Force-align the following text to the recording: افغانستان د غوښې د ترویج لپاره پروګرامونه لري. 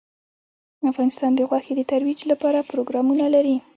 افغانستان 0.91 1.31
د 1.35 1.39
غوښې 1.49 1.73
د 1.77 1.81
ترویج 1.91 2.19
لپاره 2.31 2.67
پروګرامونه 2.71 3.25
لري. 3.35 3.57